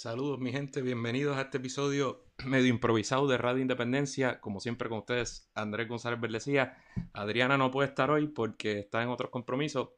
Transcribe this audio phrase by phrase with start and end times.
[0.00, 4.40] Saludos mi gente, bienvenidos a este episodio medio improvisado de Radio Independencia.
[4.40, 6.76] Como siempre con ustedes, Andrés González Berlecía.
[7.12, 9.88] Adriana no puede estar hoy porque está en otros compromisos,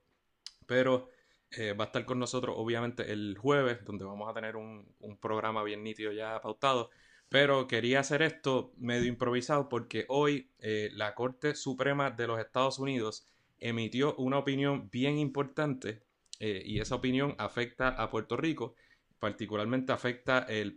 [0.64, 1.10] pero
[1.50, 4.90] eh, va a estar con nosotros obviamente el jueves, donde vamos a tener un,
[5.20, 6.88] programa bien nítido ya pautado.
[7.28, 12.78] Pero quería hacer esto medio improvisado porque hoy eh, la Corte Suprema de los Estados
[12.78, 13.26] Unidos
[13.58, 16.00] emitió una opinión bien importante
[16.38, 18.74] eh, y esa opinión afecta a Puerto Rico
[19.20, 20.76] particularmente afecta el,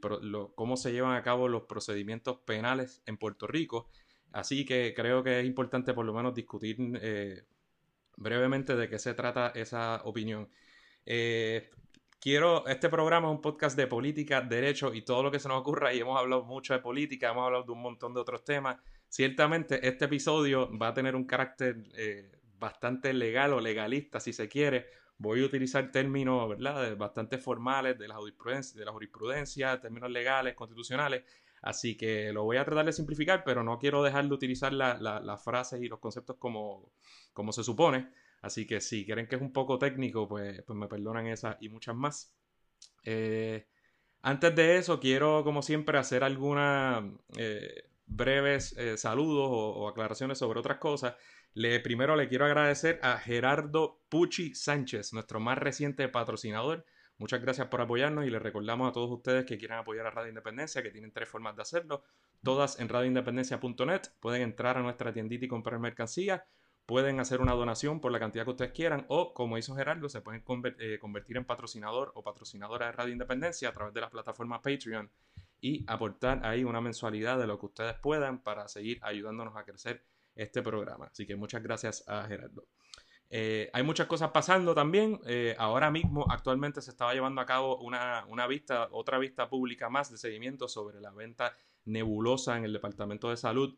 [0.54, 3.90] cómo se llevan a cabo los procedimientos penales en Puerto Rico.
[4.34, 7.46] Así que creo que es importante por lo menos discutir eh,
[8.18, 10.50] brevemente de qué se trata esa opinión.
[11.06, 11.70] Eh,
[12.20, 15.62] quiero, este programa es un podcast de política, derecho y todo lo que se nos
[15.62, 18.78] ocurra y hemos hablado mucho de política, hemos hablado de un montón de otros temas.
[19.08, 24.50] Ciertamente este episodio va a tener un carácter eh, bastante legal o legalista si se
[24.50, 24.88] quiere,
[25.24, 30.54] voy a utilizar términos, ¿verdad?, bastante formales de la jurisprudencia, de la jurisprudencia, términos legales,
[30.54, 31.24] constitucionales,
[31.62, 35.44] así que lo voy a tratar de simplificar, pero no quiero dejar de utilizar las
[35.44, 36.92] frases y los conceptos como,
[37.32, 40.88] como se supone, así que si quieren que es un poco técnico, pues, pues me
[40.88, 42.34] perdonan esas y muchas más.
[43.06, 43.66] Eh,
[44.22, 47.02] antes de eso, quiero, como siempre, hacer algunas
[47.38, 51.16] eh, breves eh, saludos o aclaraciones sobre otras cosas.
[51.56, 56.84] Le, primero le quiero agradecer a Gerardo Pucci Sánchez, nuestro más reciente patrocinador.
[57.20, 60.30] Muchas gracias por apoyarnos y les recordamos a todos ustedes que quieran apoyar a Radio
[60.30, 62.04] Independencia, que tienen tres formas de hacerlo,
[62.44, 64.02] todas en radioindependencia.net.
[64.20, 66.44] Pueden entrar a nuestra tiendita y comprar mercancía,
[66.88, 70.22] pueden hacer una donación por la cantidad que ustedes quieran o, como hizo Gerardo, se
[70.22, 70.44] pueden
[70.80, 75.12] eh, convertir en patrocinador o patrocinadora de Radio Independencia a través de la plataforma Patreon
[75.62, 80.04] y aportar ahí una mensualidad de lo que ustedes puedan para seguir ayudándonos a crecer
[80.36, 81.06] este programa.
[81.06, 82.66] Así que muchas gracias a Gerardo.
[83.36, 85.20] Eh, hay muchas cosas pasando también.
[85.26, 90.12] Eh, ahora mismo, actualmente se estaba llevando a cabo una, vista, otra vista pública más
[90.12, 93.76] de seguimiento sobre la venta nebulosa en el Departamento de Salud,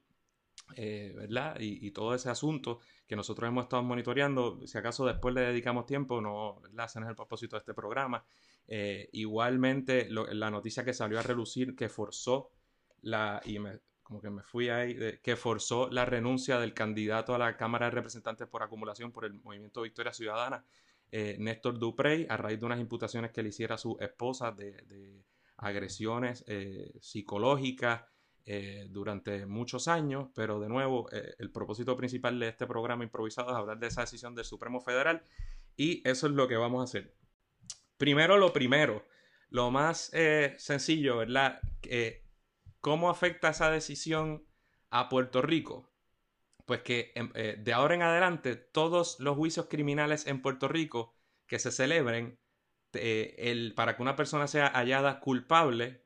[0.75, 1.55] eh, ¿verdad?
[1.59, 4.59] Y, todo ese asunto que nosotros hemos estado monitoreando.
[4.67, 6.89] Si acaso después le dedicamos tiempo, no, ¿verdad?
[7.07, 8.25] El propósito de este programa.
[8.67, 12.51] igualmente, la noticia que salió a relucir que forzó
[13.03, 13.41] la,
[14.05, 17.91] como que me fui ahí, que forzó la renuncia del candidato a la Cámara de
[17.91, 20.63] Representantes por acumulación por el Movimiento Victoria Ciudadana,
[21.11, 25.23] eh, Néstor Duprey, a raíz de unas imputaciones que le hiciera a su esposa de,
[25.57, 28.03] agresiones eh, psicológicas
[28.45, 33.55] eh, durante muchos años, pero de nuevo, el propósito principal de este programa improvisado es
[33.55, 35.23] hablar de esa decisión del Supremo Federal
[35.75, 37.15] y eso es lo que vamos a hacer.
[37.97, 39.03] Primero lo primero,
[39.49, 40.11] lo más
[40.57, 41.59] sencillo, ¿verdad?
[42.85, 44.45] ¿Cómo afecta esa decisión
[44.91, 45.91] a Puerto Rico?
[46.67, 51.15] Pues que em, eh, de ahora en adelante todos los juicios criminales en Puerto Rico
[51.47, 52.37] que se celebren
[52.93, 56.05] el, para que una persona sea hallada culpable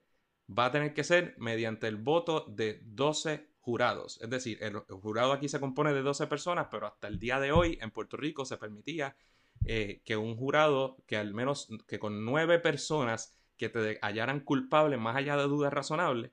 [0.50, 4.18] va a tener que ser mediante el voto de 12 jurados.
[4.22, 7.52] Es decir, el, jurado aquí se compone de 12 personas, pero hasta el día de
[7.52, 9.18] hoy en Puerto Rico se permitía
[9.66, 14.96] eh, que un jurado, que al menos que con 9 personas que te hallaran culpable
[14.96, 16.32] más allá de dudas razonables,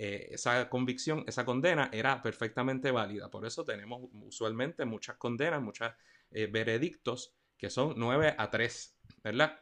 [0.00, 3.28] eh, esa convicción, esa condena era perfectamente válida.
[3.30, 5.90] Por eso tenemos usualmente muchas condenas, muchos
[6.30, 9.58] eh, veredictos que son 9 a 3, ¿verdad?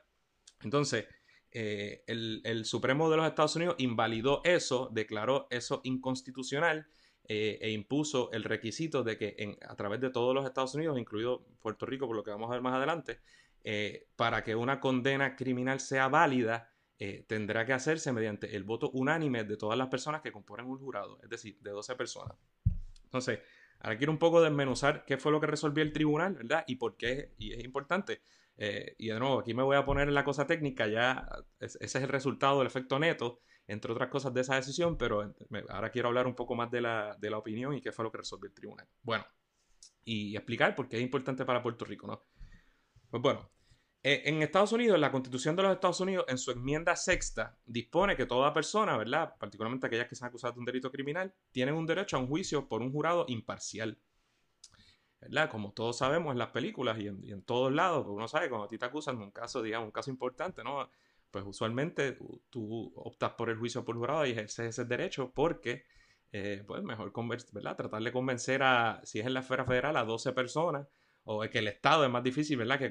[0.62, 1.06] Entonces,
[1.52, 6.86] eh, el, Supremo de los Estados Unidos invalidó eso, declaró eso inconstitucional
[7.28, 11.84] e impuso el requisito de que a través de todos los Estados Unidos, incluido Puerto
[11.84, 13.18] Rico, por lo que vamos a ver más adelante,
[14.14, 19.44] para que una condena criminal sea válida, eh, tendrá que hacerse mediante el voto unánime
[19.44, 22.36] de todas las personas que componen un jurado, es decir, de 12 personas.
[23.04, 23.40] Entonces,
[23.80, 26.64] ahora quiero un poco desmenuzar qué fue lo que resolvió el tribunal, ¿verdad?
[26.66, 28.22] Y por qué, y es importante.
[28.56, 31.28] Eh, y de nuevo, aquí me voy a poner en la cosa técnica, ya
[31.60, 35.34] ese es el resultado del efecto neto, entre otras cosas de esa decisión, pero
[35.68, 38.10] ahora quiero hablar un poco más de la, de la opinión y qué fue lo
[38.10, 38.86] que resolvió el tribunal.
[39.02, 39.26] Bueno,
[40.04, 42.22] y explicar por qué es importante para Puerto Rico, ¿no?
[43.10, 43.50] Pues bueno,
[44.08, 48.14] eh, en Estados Unidos, la Constitución de los Estados Unidos, en su enmienda sexta, dispone
[48.14, 49.34] que toda persona, ¿verdad?
[49.36, 52.28] Particularmente aquellas que se han acusado de un delito criminal, tienen un derecho a un
[52.28, 53.98] juicio por un jurado imparcial.
[55.20, 55.50] ¿Verdad?
[55.50, 58.68] Como todos sabemos en las películas y en, todos lados, porque uno sabe, cuando a
[58.68, 60.88] ti te acusan de un caso, digamos, un caso importante, ¿no?
[61.32, 62.16] Pues usualmente
[62.48, 65.82] tú, optas por el juicio por jurado y ejerces ese derecho porque,
[66.30, 67.12] eh, pues mejor,
[67.50, 67.74] ¿verdad?
[67.74, 70.86] Tratar de convencer a, si es en la esfera federal, a 12 personas,
[71.24, 72.78] o es que el Estado es más difícil, ¿verdad?
[72.78, 72.88] Que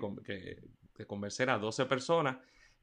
[0.98, 2.38] de convencer a 12 personas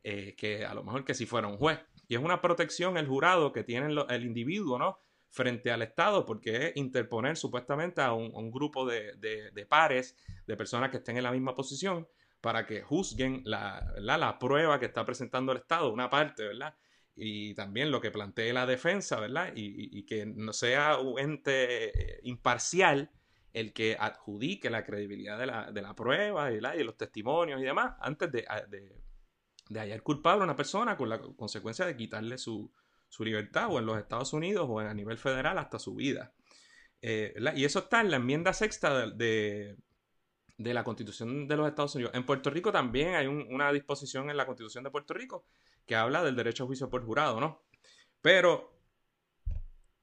[0.04, 1.78] eh, que a lo mejor que si fuera un juez.
[2.08, 4.98] Y es una protección el jurado que tiene el individuo, ¿no?
[5.30, 10.16] Frente al Estado, porque es interponer supuestamente a un, grupo de, pares,
[10.46, 12.06] de personas que estén en la misma posición,
[12.40, 16.74] para que juzguen la, la, prueba que está presentando el Estado, una parte, ¿verdad?
[17.14, 19.52] y también lo que plantee la defensa, ¿verdad?
[19.54, 23.10] Y, que no sea un ente eh, imparcial
[23.52, 27.94] el que adjudique la credibilidad de la, de la prueba y, los testimonios y demás
[28.00, 32.70] antes de, de, hallar culpable a una persona con la consecuencia de quitarle su,
[33.08, 36.32] su libertad o en los Estados Unidos o a nivel federal hasta su vida.
[37.02, 39.76] Eh, y eso está en la enmienda sexta de,
[40.56, 42.14] de, la Constitución de los Estados Unidos.
[42.14, 45.44] En Puerto Rico también hay una disposición en la Constitución de Puerto Rico
[45.84, 47.62] que habla del derecho a juicio por jurado, ¿no?
[48.20, 48.72] Pero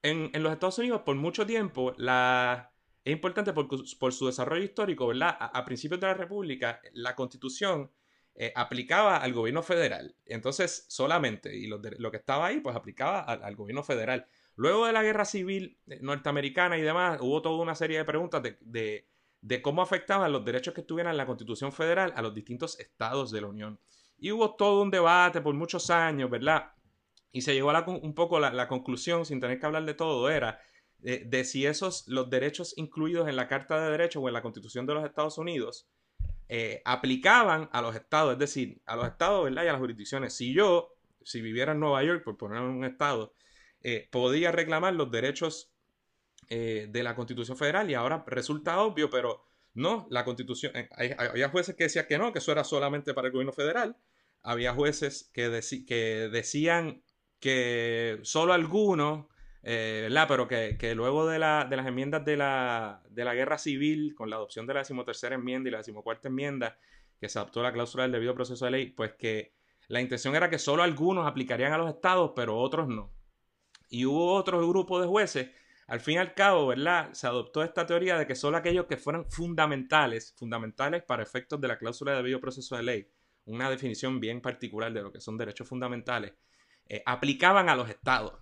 [0.02, 2.72] en, los Estados Unidos por mucho tiempo la,
[3.10, 5.36] es importante por, su desarrollo histórico, ¿verdad?
[5.40, 7.92] A, principios de la República, la Constitución
[8.36, 10.16] eh, aplicaba al gobierno federal.
[10.26, 14.28] Entonces, solamente, y lo, que estaba ahí, pues aplicaba al, gobierno federal.
[14.56, 18.42] Luego de la guerra civil eh, norteamericana y demás, hubo toda una serie de preguntas
[18.42, 23.32] de, cómo afectaban los derechos que estuvieran en la Constitución federal a los distintos estados
[23.32, 23.80] de la Unión.
[24.18, 26.74] Y hubo todo un debate por muchos años, ¿verdad?
[27.32, 30.60] Y se llegó a un poco la, conclusión, sin tener que hablar de todo, era
[31.02, 34.86] de, si esos, los derechos incluidos en la Carta de Derechos o en la Constitución
[34.86, 35.88] de los Estados Unidos,
[36.50, 39.64] eh, aplicaban a los estados, es decir, a los estados, ¿verdad?
[39.64, 40.34] Y a las jurisdicciones.
[40.34, 43.34] Si yo, si viviera en Nueva York, por poner un estado,
[43.82, 45.72] eh, podía reclamar los derechos
[46.50, 49.46] eh, de la Constitución Federal y ahora resulta obvio, pero
[49.76, 50.74] no, la Constitución,
[51.30, 53.96] había jueces que decían que no, que eso era solamente para el gobierno federal,
[54.42, 57.04] había jueces que, que decían
[57.40, 59.28] que solo algunos,
[59.64, 60.26] eh, ¿verdad?
[60.28, 64.30] Pero que, luego de, la, de, las enmiendas de la, de la guerra civil, con
[64.30, 66.78] la adopción de la decimotercera enmienda y la decimocuarta enmienda,
[67.20, 69.54] que se adoptó la cláusula del debido proceso de ley, pues que
[69.88, 73.12] la intención era que solo algunos aplicarían a los estados, pero otros no.
[73.90, 75.50] Y hubo otro grupo de jueces,
[75.88, 77.12] al fin y al cabo, ¿verdad?
[77.14, 81.68] Se adoptó esta teoría de que solo aquellos que fueran fundamentales, fundamentales para efectos de
[81.68, 83.12] la cláusula del debido proceso de ley,
[83.46, 86.34] una definición bien particular de lo que son derechos fundamentales,
[86.86, 88.34] eh, aplicaban a los estados.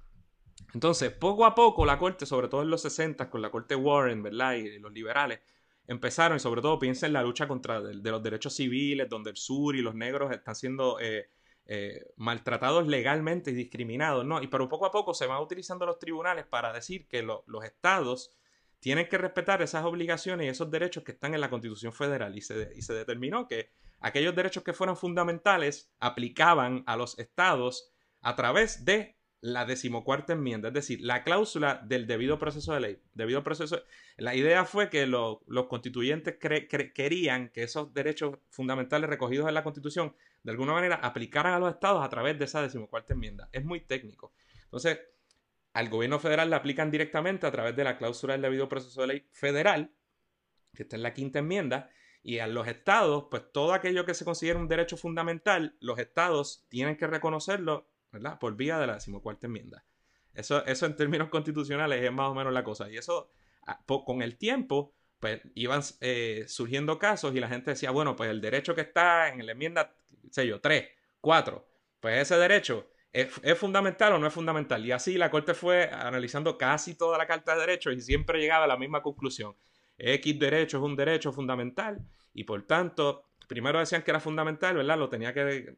[0.74, 4.22] Entonces, poco a poco la Corte, sobre todo en los 60, con la Corte Warren,
[4.22, 4.54] ¿verdad?
[4.54, 5.40] Y los liberales,
[5.88, 9.38] empezaron, y sobre todo piensa en la lucha contra de, los derechos civiles, donde el
[9.38, 11.30] sur y los negros están siendo eh,
[11.66, 14.42] eh, maltratados legalmente y discriminados, ¿no?
[14.42, 18.34] Y pero poco a poco se van utilizando los tribunales para decir que los estados
[18.80, 22.38] tienen que respetar esas obligaciones y esos derechos que están en la Constitución Federal.
[22.38, 27.92] Y se, y se determinó que aquellos derechos que fueran fundamentales aplicaban a los estados
[28.22, 33.02] a través de la decimocuarta enmienda, es decir, la cláusula del debido proceso de ley.
[33.14, 33.84] Debido proceso,
[34.18, 35.40] la idea fue que los
[35.70, 41.60] constituyentes querían que esos derechos fundamentales recogidos en la Constitución de alguna manera aplicaran a
[41.60, 43.50] los estados a través de esa decimocuarta enmienda.
[43.52, 44.34] Es muy técnico.
[44.64, 45.00] Entonces,
[45.74, 49.08] al gobierno federal le aplican directamente a través de la cláusula del debido proceso de
[49.08, 49.92] ley federal,
[50.74, 51.90] que está en la quinta enmienda,
[52.24, 56.66] y a los estados, pues todo aquello que se considera un derecho fundamental, los estados
[56.70, 58.40] tienen que reconocerlo ¿verdad?
[58.40, 59.86] Por vía de la decimocuarta enmienda.
[60.34, 62.90] Eso, eso en términos constitucionales es más o menos la cosa.
[62.90, 63.32] Y eso,
[63.66, 68.30] ah, con el tiempo, pues iban eh, surgiendo casos y la gente decía, bueno, pues
[68.30, 69.96] el derecho que está en la enmienda,
[70.30, 70.88] sé yo, 3,
[71.22, 71.68] 4,
[72.00, 72.88] pues ese derecho
[73.18, 74.86] ¿Es, fundamental o no es fundamental?
[74.86, 78.66] Y así la Corte fue analizando casi toda la Carta de Derechos y siempre llegaba
[78.66, 79.56] a la misma conclusión.
[79.98, 82.00] X derecho es un derecho fundamental
[82.36, 85.00] y por tanto, primero decían que era fundamental, ¿verdad?
[85.00, 85.78] Lo tenía que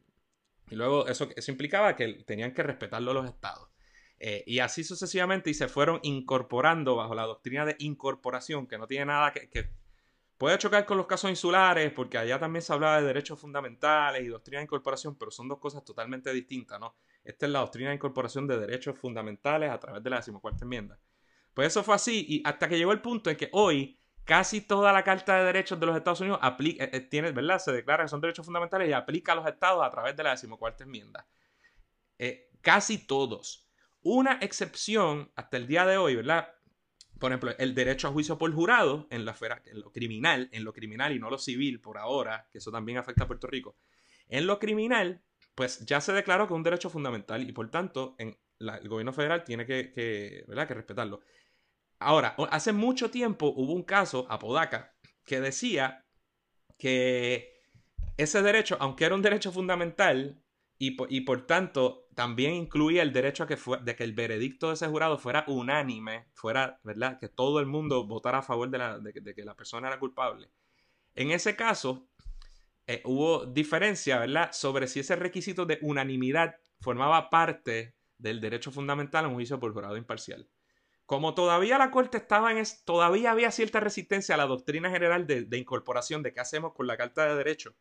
[0.70, 3.68] y luego eso, eso implicaba que tenían que respetarlo los estados.
[4.18, 8.86] Eh, y así sucesivamente y se fueron incorporando bajo la doctrina de incorporación, que no
[8.86, 9.70] tiene nada que, que
[10.40, 14.28] puede chocar con los casos insulares, porque allá también se hablaba de derechos fundamentales y
[14.28, 16.96] doctrina de incorporación, pero son dos cosas totalmente distintas, ¿no?
[17.24, 20.98] Esta es la doctrina de incorporación de derechos fundamentales a través de la decimocuarta enmienda.
[21.52, 24.92] Pues eso fue así, y hasta que llegó el punto en que hoy casi toda
[24.92, 27.58] la Carta de Derechos de los Estados Unidos aplica, eh, eh, tiene, ¿verdad?
[27.58, 30.30] Se declara que son derechos fundamentales y aplica a los estados a través de la
[30.30, 31.26] decimocuarta enmienda.
[32.18, 33.68] Eh, casi todos.
[34.02, 36.54] Una excepción hasta el día de hoy, ¿verdad?
[37.18, 40.64] Por ejemplo, el derecho a juicio por jurado en, la esfera, en lo criminal, en
[40.64, 43.76] lo criminal y no lo civil por ahora, que eso también afecta a Puerto Rico.
[44.28, 45.22] En lo criminal,
[45.54, 49.44] pues ya se declaró que es un derecho fundamental y por tanto el gobierno federal
[49.44, 50.66] tiene que, ¿verdad?
[50.66, 51.20] que respetarlo.
[52.00, 56.06] Ahora, hace mucho tiempo hubo un caso, Apodaca, que decía
[56.78, 57.60] que
[58.16, 60.42] ese derecho, aunque era un derecho fundamental
[60.78, 65.44] y, por tanto también incluía el derecho de que el veredicto de ese jurado fuera
[65.46, 67.18] unánime, fuera, ¿verdad?
[67.20, 70.50] Que todo el mundo votara a favor de, que la persona era culpable.
[71.14, 72.08] En ese caso,
[72.86, 74.52] eh, hubo diferencia, ¿verdad?
[74.52, 79.74] Sobre si ese requisito de unanimidad formaba parte del derecho fundamental a un juicio por
[79.74, 80.48] jurado imparcial.
[81.10, 82.62] Como todavía la Corte estaba en...
[82.84, 86.96] todavía había cierta resistencia a la doctrina general de, incorporación de qué hacemos con la
[86.96, 87.74] Carta de Derechos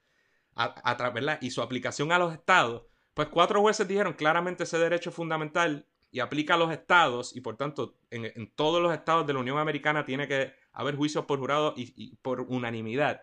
[0.55, 5.86] a, y su aplicación a los estados, Pues cuatro jueces dijeron claramente ese derecho fundamental
[6.09, 9.59] y aplica a los estados y por tanto en, todos los estados de la Unión
[9.59, 13.21] Americana tiene que haber juicios por jurado y, por unanimidad.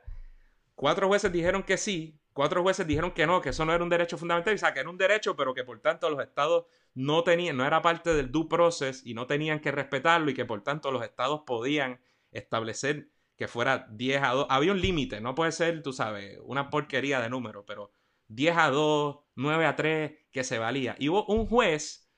[0.76, 3.88] Cuatro jueces dijeron que sí, cuatro jueces dijeron que no, que eso no era un
[3.88, 7.24] derecho fundamental, o sea, que era un derecho, pero que por tanto los estados no
[7.24, 10.62] tenían, no era parte del due process y no tenían que respetarlo y que por
[10.62, 11.98] tanto los estados podían
[12.32, 14.46] establecer que fuera 10 a 2.
[14.50, 17.90] Había un límite, no puede ser, tú sabes, una porquería de número, pero
[18.28, 20.94] 10 a 2, 9 a 3, que se valía.
[20.98, 22.10] Y hubo un juez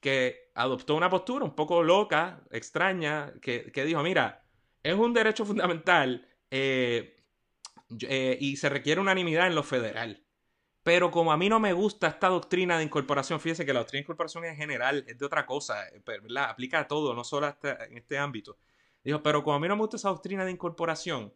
[0.00, 4.46] que adoptó una postura un poco loca, extraña, que, dijo, mira,
[4.82, 7.23] es un derecho fundamental eh,
[8.02, 10.24] eh, y se requiere unanimidad en lo federal.
[10.82, 14.00] Pero como a mí no me gusta esta doctrina de incorporación, fíjese que la doctrina
[14.00, 16.50] de incorporación en general es de otra cosa, eh, ¿verdad?
[16.50, 18.58] Aplica a todo, no solo en este ámbito.
[19.02, 21.32] Dijo, pero como a mí no me gusta esa doctrina de incorporación,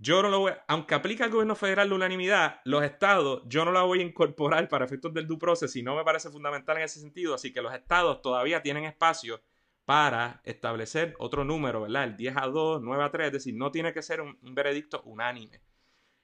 [0.00, 3.72] yo no lo voy, aunque aplica al gobierno federal la unanimidad, los estados, yo no
[3.72, 6.84] la voy a incorporar para efectos del due process y no me parece fundamental en
[6.84, 9.42] ese sentido, así que los estados todavía tienen espacio
[9.84, 12.04] para establecer otro número, ¿verdad?
[12.04, 15.02] El 10 a 2, 9 a 3, es decir, no tiene que ser un, veredicto
[15.04, 15.62] unánime.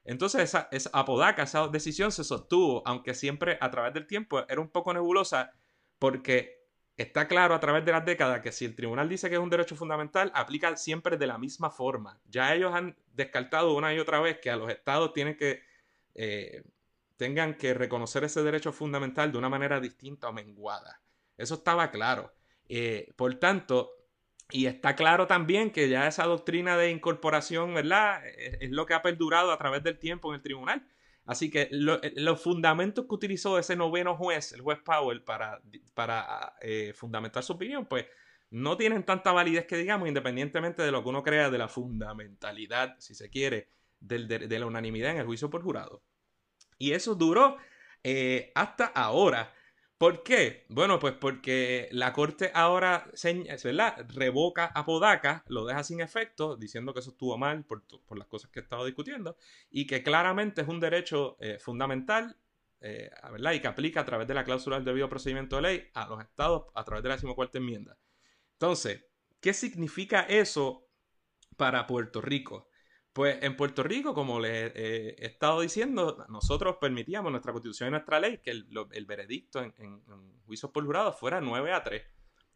[0.05, 4.69] Entonces esa, apodaca, esa decisión se sostuvo, aunque siempre a través del tiempo era un
[4.69, 5.53] poco nebulosa,
[5.99, 6.63] porque
[6.97, 9.51] está claro a través de las décadas que si el tribunal dice que es un
[9.51, 12.21] derecho fundamental, aplica siempre de la misma forma.
[12.27, 15.63] Ya ellos han descartado una y otra vez que a los estados tienen que
[16.15, 16.63] eh,
[17.17, 21.01] tengan que reconocer ese derecho fundamental de una manera distinta o menguada.
[21.37, 22.33] Eso estaba claro.
[22.69, 23.91] Eh, por tanto,
[24.51, 28.23] y está claro también que ya esa doctrina de incorporación, ¿verdad?
[28.27, 30.87] es, lo que ha perdurado a través del tiempo en el tribunal.
[31.27, 35.63] Así que eh, los fundamentos que utilizó ese noveno juez, el juez Powell, para,
[35.95, 38.07] para eh, fundamentar su opinión, pues
[38.51, 42.97] no tienen tanta validez que digamos, independientemente de lo que uno crea de la fundamentalidad,
[42.99, 43.71] si se quiere,
[44.01, 46.03] de, la unanimidad en el juicio por jurado.
[46.79, 47.57] Y eso duró
[48.03, 49.55] eh, hasta ahora.
[49.99, 50.67] ¿Por qué?
[50.69, 53.11] Bueno, pues porque la corte ahora
[53.63, 54.07] ¿verdad?
[54.09, 57.85] revoca a Podaca, lo deja sin efecto, diciendo que eso estuvo mal por,
[58.17, 59.37] las cosas que he estado discutiendo,
[59.71, 62.37] y que claramente es un derecho eh, fundamental,
[62.87, 63.11] eh.
[63.55, 66.21] Y que aplica a través de la cláusula del debido procedimiento de ley a los
[66.21, 67.97] estados a través de la decimocuarta enmienda.
[68.53, 69.07] Entonces,
[69.41, 70.87] ¿qué significa eso
[71.57, 72.69] para Puerto Rico?
[73.15, 78.19] Pues en Puerto Rico, como les he estado diciendo, nosotros permitíamos nuestra constitución y nuestra
[78.19, 80.03] ley que el, veredicto en,
[80.47, 82.03] juicios por jurado fuera 9 a 3.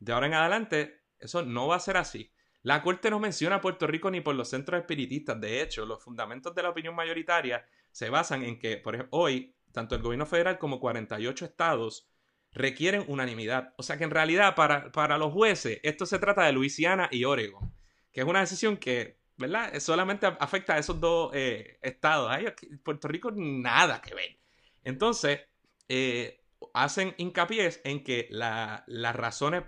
[0.00, 2.32] De ahora en adelante, eso no va a ser así.
[2.62, 5.40] La Corte no menciona a Puerto Rico ni por los centros espiritistas.
[5.40, 9.54] De hecho, los fundamentos de la opinión mayoritaria se basan en que, por ejemplo, hoy,
[9.70, 12.10] tanto el gobierno federal como 48 estados
[12.50, 13.74] requieren unanimidad.
[13.76, 17.22] O sea que en realidad, para, para los jueces, esto se trata de Luisiana y
[17.22, 17.72] Oregon,
[18.10, 19.72] que es una decisión que ¿verdad?
[19.78, 22.30] Solamente afecta a esos dos eh, estados.
[22.82, 24.36] Puerto Rico nada que ver.
[24.84, 25.40] Entonces,
[25.88, 26.40] eh,
[26.74, 29.62] hacen hincapié en que las razones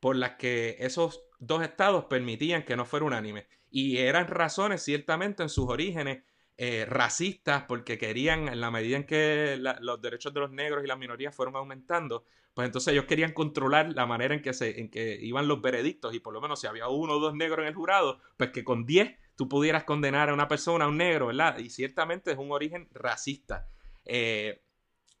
[0.00, 3.46] por las que esos dos estados permitían que no fuera unánime.
[3.70, 6.22] Y eran razones ciertamente en sus orígenes
[6.56, 10.86] eh, racistas porque querían, en la medida en que los derechos de los negros y
[10.86, 12.24] las minorías fueron aumentando,
[12.56, 16.14] pues entonces ellos querían controlar la manera en que, se, en que iban los veredictos
[16.14, 18.64] y por lo menos si había uno o dos negros en el jurado, pues que
[18.64, 21.58] con diez tú pudieras condenar a una persona, a un negro, ¿verdad?
[21.58, 23.68] Y ciertamente es un origen racista.
[24.06, 24.62] Eh,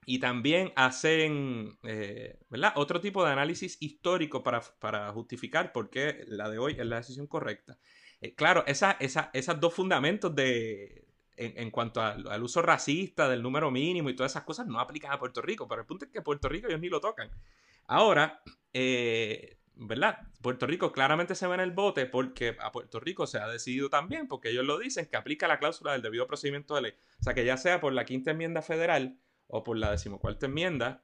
[0.06, 2.72] y también hacen, eh, ¿verdad?
[2.76, 7.26] Otro tipo de análisis histórico para, justificar por qué la de hoy es la decisión
[7.26, 7.78] correcta.
[8.22, 11.05] Eh, claro, esa, esos dos fundamentos de,
[11.36, 15.18] en, cuanto al, uso racista del número mínimo y todas esas cosas no aplican a
[15.18, 17.30] Puerto Rico, pero el punto es que Puerto Rico ellos ni lo tocan.
[17.86, 20.18] Ahora, eh, ¿verdad?
[20.40, 23.90] Puerto Rico claramente se ve en el bote porque a Puerto Rico se ha decidido
[23.90, 26.92] también, porque ellos lo dicen, que aplica la cláusula del debido procedimiento de ley.
[27.20, 31.02] O sea, que ya sea por la quinta enmienda federal o por la decimocuarta enmienda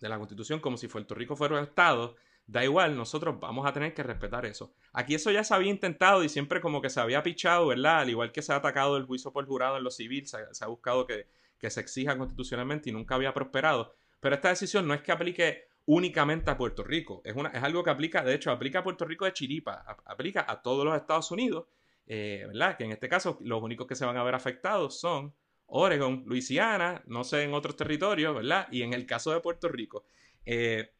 [0.00, 2.16] de la Constitución, como si Puerto Rico fuera un Estado,
[2.48, 4.72] da igual, nosotros vamos a tener que respetar eso.
[4.94, 8.00] Aquí eso ya se había intentado y siempre como que se había pichado, ¿verdad?
[8.00, 10.66] Al igual que se ha atacado el juicio por jurado en lo civil, se, ha
[10.66, 11.26] buscado que,
[11.68, 13.94] se exija constitucionalmente y nunca había prosperado.
[14.18, 17.84] Pero esta decisión no es que aplique únicamente a Puerto Rico, es, una, es algo
[17.84, 21.30] que aplica, de hecho, aplica a Puerto Rico de chiripa, aplica a todos los Estados
[21.30, 21.66] Unidos,
[22.06, 22.78] eh, ¿verdad?
[22.78, 25.34] Que en este caso los únicos que se van a ver afectados son
[25.66, 28.68] Oregon, Luisiana, no sé, en otros territorios, ¿verdad?
[28.70, 30.04] Y en el caso de Puerto Rico.
[30.46, 30.92] Eh,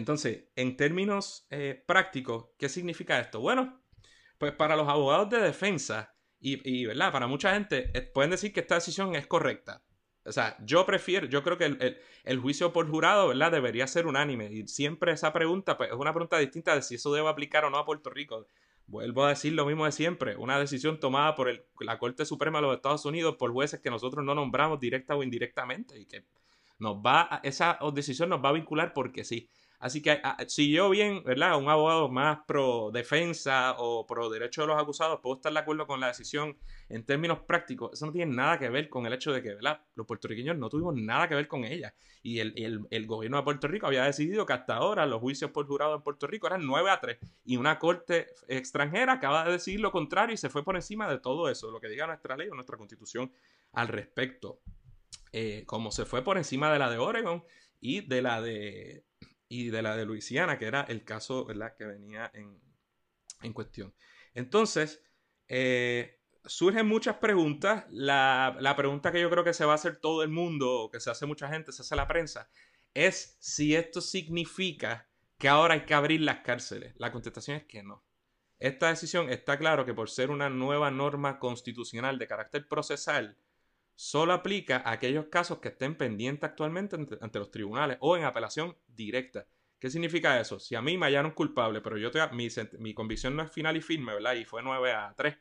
[0.00, 3.38] entonces, en términos eh, prácticos, ¿qué significa esto?
[3.38, 3.82] Bueno,
[4.38, 7.12] pues para los abogados de defensa y, ¿verdad?
[7.12, 9.84] Para mucha gente eh, pueden decir que esta decisión es correcta.
[10.24, 13.52] O sea, yo prefiero, yo creo que el, juicio por jurado, ¿verdad?
[13.52, 14.50] Debería ser unánime.
[14.50, 17.70] Y siempre esa pregunta, pues es una pregunta distinta de si eso debe aplicar o
[17.70, 18.46] no a Puerto Rico.
[18.86, 20.34] Vuelvo a decir lo mismo de siempre.
[20.34, 24.24] Una decisión tomada por la Corte Suprema de los Estados Unidos por jueces que nosotros
[24.24, 26.24] no nombramos directa o indirectamente y que
[26.78, 29.50] nos va, esa decisión nos va a vincular porque sí.
[29.80, 31.56] Así que si yo bien, ¿verdad?
[31.56, 35.86] Un abogado más pro defensa o pro derecho de los acusados, puedo estar de acuerdo
[35.86, 36.58] con la decisión
[36.90, 37.94] en términos prácticos.
[37.94, 39.80] Eso no tiene nada que ver con el hecho de que, ¿verdad?
[39.94, 41.94] Los puertorriqueños no tuvimos nada que ver con ella.
[42.22, 45.66] Y el, el, gobierno de Puerto Rico había decidido que hasta ahora los juicios por
[45.66, 47.18] jurado en Puerto Rico eran 9 a 3.
[47.46, 51.20] Y una corte extranjera acaba de decidir lo contrario y se fue por encima de
[51.20, 53.32] todo eso, lo que diga nuestra ley o nuestra constitución
[53.72, 54.60] al respecto.
[55.32, 57.42] Eh, como se fue por encima de la de Oregon
[57.80, 59.04] y de la de
[59.50, 61.74] y de la de Luisiana, que era el caso ¿verdad?
[61.76, 63.92] que venía en, cuestión.
[64.32, 65.02] Entonces,
[65.48, 67.84] eh, surgen muchas preguntas.
[67.90, 71.00] La, la, pregunta que yo creo que se va a hacer todo el mundo, que
[71.00, 72.48] se hace mucha gente, se hace la prensa,
[72.94, 76.94] es si esto significa que ahora hay que abrir las cárceles.
[76.96, 78.04] La contestación es que no.
[78.60, 83.36] Esta decisión está claro que por ser una nueva norma constitucional de carácter procesal,
[84.00, 88.74] solo aplica a aquellos casos que estén pendientes actualmente ante, los tribunales o en apelación
[88.86, 89.46] directa.
[89.78, 90.58] ¿Qué significa eso?
[90.58, 93.76] Si a mí me hallaron culpable, pero yo te, mi, mi convicción no es final
[93.76, 94.36] y firme, ¿verdad?
[94.36, 95.36] Y fue 9 a 3.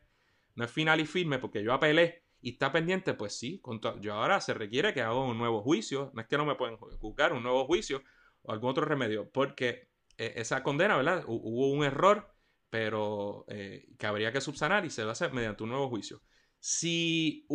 [0.55, 3.61] No es final y firme porque yo apelé y está pendiente, pues sí.
[4.01, 6.11] Yo ahora se requiere que haga un nuevo juicio.
[6.13, 8.03] No es que no me pueden juzgar un nuevo juicio
[8.41, 9.87] o algún otro remedio, porque
[10.17, 11.23] eh, esa condena, ¿verdad?
[11.27, 12.35] Hubo un error,
[12.69, 16.21] pero eh, que habría que subsanar y se va a hacer mediante un nuevo juicio
[16.59, 17.45] si,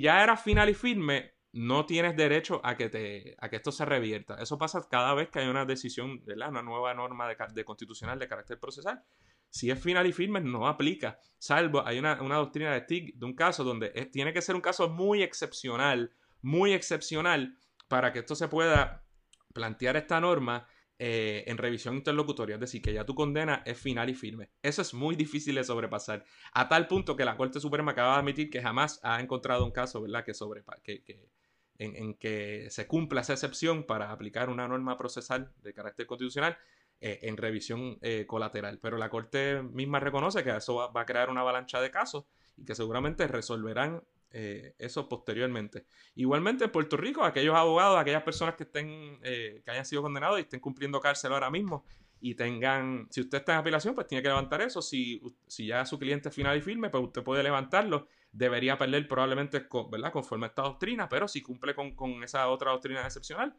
[0.00, 3.84] ya era final y firme, no tienes derecho a que, te, a que esto se
[3.84, 4.36] revierta.
[4.36, 6.50] Eso pasa cada vez que hay una decisión, ¿verdad?
[6.50, 9.02] una nueva norma de, constitucional de carácter procesal.
[9.50, 11.18] Si es final y firme, no aplica.
[11.38, 14.88] Salvo, hay una, doctrina de TIC de un caso donde tiene que ser un caso
[14.88, 19.04] muy excepcional, muy excepcional, para que esto se pueda
[19.52, 20.66] plantear esta norma
[20.98, 24.50] eh, en revisión interlocutoria, es decir, que ya tu condena es final y firme.
[24.62, 28.20] Eso es muy difícil de sobrepasar, a tal punto que la Corte Suprema acaba de
[28.20, 31.28] admitir que jamás ha encontrado un caso, ¿verdad?, que, que,
[31.78, 36.56] en, que se cumpla esa excepción para aplicar una norma procesal de carácter constitucional
[37.00, 38.78] eh, en revisión eh, colateral.
[38.80, 42.26] Pero la Corte misma reconoce que eso va a crear una avalancha de casos
[42.56, 45.86] y que seguramente resolverán eh, eso posteriormente.
[46.14, 50.38] Igualmente en Puerto Rico, aquellos abogados, aquellas personas que estén, eh, que hayan sido condenados
[50.38, 51.84] y estén cumpliendo cárcel ahora mismo
[52.20, 54.80] y tengan, si usted está en apelación, pues tiene que levantar eso.
[54.80, 58.06] Si, si ya su cliente es final y firme, pues usted puede levantarlo.
[58.30, 60.12] Debería perder probablemente, ¿verdad?
[60.12, 63.54] Conforme a esta doctrina, pero si cumple con, con esa otra doctrina excepcional,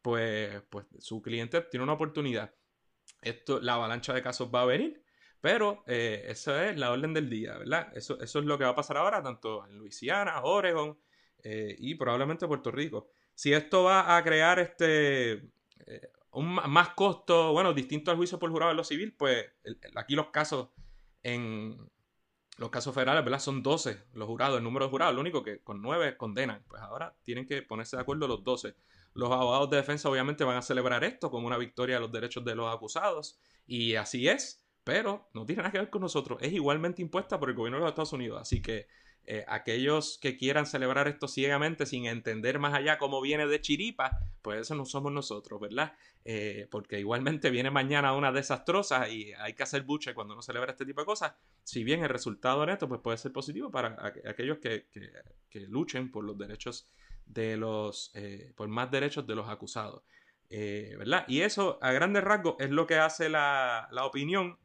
[0.00, 2.54] pues, pues su cliente tiene una oportunidad.
[3.20, 5.03] Esto, la avalancha de casos va a venir
[5.44, 7.94] pero eh, eso es la orden del día, ¿verdad?
[7.94, 10.98] Eso, es lo que va a pasar ahora, tanto en Luisiana, Oregon
[11.42, 13.10] eh, y probablemente Puerto Rico.
[13.34, 15.32] Si esto va a crear este
[15.86, 19.44] eh, un más costo, bueno, distinto al juicio por jurado en lo civil, pues
[19.96, 20.70] aquí los casos
[21.22, 21.90] en
[22.56, 23.38] los casos federales, ¿verdad?
[23.38, 26.64] Son 12 los jurados, el número de jurados, lo único que con 9 condenan.
[26.68, 28.76] Pues ahora tienen que ponerse de acuerdo los 12.
[29.12, 32.46] Los abogados de defensa obviamente van a celebrar esto como una victoria de los derechos
[32.46, 36.38] de los acusados y así es pero no tiene nada que ver con nosotros.
[36.42, 38.40] Es igualmente impuesta por el gobierno de los Estados Unidos.
[38.40, 38.86] Así que
[39.26, 44.18] eh, aquellos que quieran celebrar esto ciegamente sin entender más allá cómo viene de chiripa,
[44.42, 45.94] pues eso no somos nosotros, ¿verdad?
[46.26, 50.72] Eh, porque igualmente viene mañana una desastrosa y hay que hacer buche cuando uno celebra
[50.72, 51.32] este tipo de cosas.
[51.62, 53.96] Si bien el resultado en esto pues puede ser positivo para
[54.28, 54.84] aquellos que,
[55.68, 56.86] luchen por los derechos
[57.24, 60.02] de los, eh, por más derechos de los acusados.
[60.50, 61.24] ¿verdad?
[61.26, 64.56] Y eso, a grandes rasgos, es lo que hace la opinión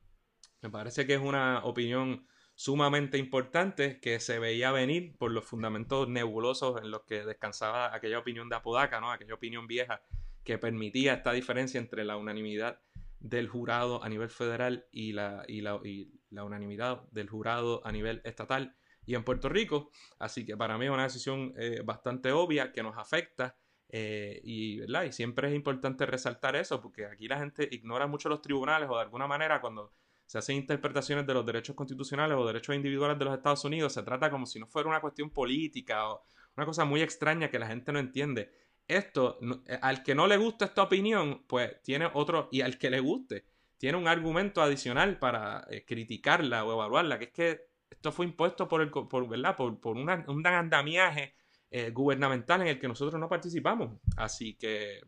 [0.62, 6.10] me parece que es una opinión sumamente importante que se veía venir por los fundamentos
[6.10, 9.12] nebulosos en los que descansaba aquella opinión de Apodaca, ¿no?
[9.12, 10.02] aquella opinión vieja
[10.44, 12.82] que permitía esta diferencia entre la unanimidad
[13.22, 18.76] del jurado a nivel federal y la, y la, unanimidad del jurado a nivel estatal
[19.06, 19.90] y en Puerto Rico.
[20.18, 23.56] Así que para mí es una decisión eh, bastante obvia que nos afecta
[23.88, 25.04] eh, y, ¿verdad?
[25.04, 28.96] y siempre es importante resaltar eso porque aquí la gente ignora mucho los tribunales o
[28.96, 29.94] de alguna manera cuando
[30.30, 34.04] se hacen interpretaciones de los derechos constitucionales o derechos individuales de los Estados Unidos, se
[34.04, 36.24] trata como si no fuera una cuestión política o
[36.56, 38.52] una cosa muy extraña que la gente no entiende.
[38.88, 42.92] Esto, eh, al que no le gusta esta opinión, pues tiene otro, y al que
[42.92, 43.48] le guste,
[43.80, 48.68] tiene un argumento adicional para eh, criticarla o evaluarla, que es que esto fue impuesto
[48.68, 48.92] por, el,
[49.28, 49.56] ¿verdad?
[49.56, 51.34] por, por un andamiaje
[51.72, 54.00] eh, gubernamental en el que nosotros no participamos.
[54.16, 55.02] Así que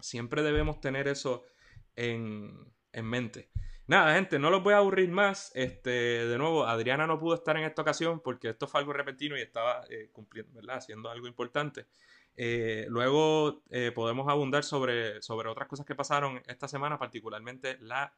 [0.00, 1.44] siempre debemos tener eso
[1.94, 3.50] en mente.
[3.90, 5.50] Nada, gente, no los voy a aburrir más.
[5.52, 9.36] Este, de nuevo, Adriana no pudo estar en esta ocasión porque esto fue algo repentino
[9.36, 10.76] y estaba eh, cumpliendo, ¿verdad?
[10.76, 11.86] Haciendo algo importante.
[12.36, 18.14] Eh, luego eh, podemos abundar sobre, sobre otras cosas que pasaron esta semana, particularmente la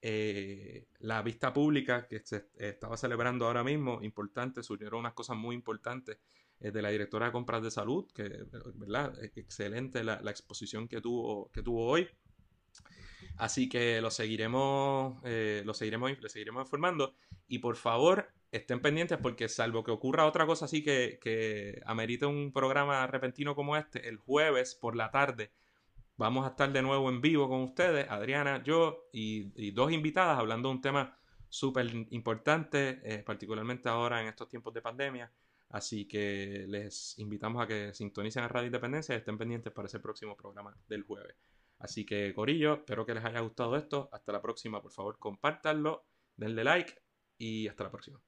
[0.00, 5.56] eh, la vista pública que se estaba celebrando ahora mismo, importante, surgieron unas cosas muy
[5.56, 6.18] importantes
[6.60, 8.44] de la directora de compras de salud, que,
[8.76, 9.12] ¿verdad?
[9.34, 12.08] Excelente la, exposición que tuvo, que tuvo hoy.
[13.40, 17.14] Así que lo seguiremos, eh, lo seguiremos, le seguiremos informando.
[17.48, 22.26] Y por favor, estén pendientes porque salvo que ocurra otra cosa así que, que amerite
[22.26, 25.50] un programa repentino como este, el jueves por la tarde
[26.20, 30.68] vamos a estar de nuevo en vivo con ustedes, Adriana, yo y, dos invitadas hablando
[30.68, 31.16] de un tema
[31.48, 35.32] súper importante, eh, particularmente ahora en estos tiempos de pandemia.
[35.70, 39.98] Así que les invitamos a que sintonicen a Radio Independencia y estén pendientes para ese
[39.98, 41.36] próximo programa del jueves.
[41.80, 44.08] Así que, Corillo, espero que les haya gustado esto.
[44.12, 46.94] Hasta la próxima, por favor, compártanlo, denle like
[47.38, 48.20] y hasta la próxima.